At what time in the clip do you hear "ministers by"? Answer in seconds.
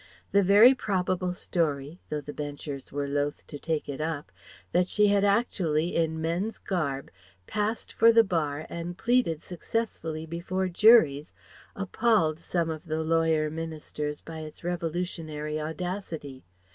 13.51-14.39